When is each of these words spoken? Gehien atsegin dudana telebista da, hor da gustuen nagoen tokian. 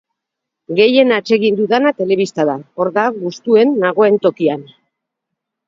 Gehien 0.79 1.13
atsegin 1.17 1.59
dudana 1.59 1.91
telebista 1.99 2.47
da, 2.51 2.57
hor 2.81 2.91
da 2.97 3.05
gustuen 3.21 3.77
nagoen 3.87 4.21
tokian. 4.27 4.69